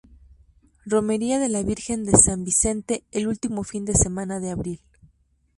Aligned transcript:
Romería 0.87 1.37
de 1.37 1.47
la 1.47 1.61
Virgen 1.61 2.05
de 2.05 2.13
San 2.17 2.43
Vicente, 2.43 3.03
el 3.11 3.27
último 3.27 3.63
fin 3.63 3.85
de 3.85 3.93
semana 3.93 4.39
de 4.39 4.49
abril. 4.49 4.81